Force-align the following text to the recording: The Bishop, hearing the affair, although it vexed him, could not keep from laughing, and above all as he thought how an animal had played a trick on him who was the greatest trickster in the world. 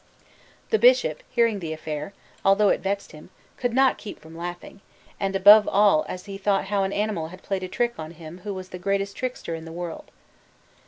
The 0.71 0.79
Bishop, 0.79 1.21
hearing 1.29 1.59
the 1.59 1.73
affair, 1.73 2.15
although 2.43 2.69
it 2.69 2.79
vexed 2.79 3.11
him, 3.11 3.29
could 3.55 3.71
not 3.71 3.99
keep 3.99 4.19
from 4.19 4.35
laughing, 4.35 4.81
and 5.19 5.35
above 5.35 5.67
all 5.67 6.07
as 6.09 6.25
he 6.25 6.39
thought 6.39 6.65
how 6.73 6.81
an 6.83 6.91
animal 6.91 7.27
had 7.27 7.43
played 7.43 7.61
a 7.61 7.67
trick 7.67 7.93
on 7.99 8.09
him 8.09 8.39
who 8.39 8.55
was 8.55 8.69
the 8.69 8.79
greatest 8.79 9.15
trickster 9.15 9.53
in 9.53 9.63
the 9.65 9.71
world. 9.71 10.09